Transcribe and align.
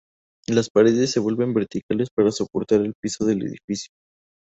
Las 0.47 0.71
paredes 0.71 1.11
se 1.11 1.19
vuelven 1.19 1.53
verticales 1.53 2.09
para 2.09 2.31
soportar 2.31 2.81
el 2.81 2.95
piso 2.99 3.23
del 3.23 3.43
edificio. 3.43 3.93